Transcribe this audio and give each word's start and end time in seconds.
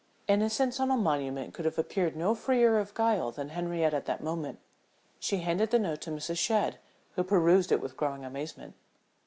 Innocence 0.27 0.79
on 0.79 0.89
a 0.89 0.97
monument 0.97 1.53
could 1.53 1.63
have 1.65 1.77
appeared 1.77 2.15
no 2.15 2.33
freer 2.33 2.79
of 2.79 2.95
guile 2.95 3.29
than 3.31 3.49
Henriette 3.49 3.93
at 3.93 4.07
that 4.07 4.23
moment. 4.23 4.57
She 5.19 5.41
handed 5.41 5.69
the 5.69 5.77
note 5.77 6.01
to 6.01 6.09
Mrs. 6.09 6.39
Shadd, 6.39 6.79
who 7.11 7.23
perused 7.23 7.71
it 7.71 7.81
with 7.81 7.97
growing 7.97 8.25
amazement. 8.25 8.73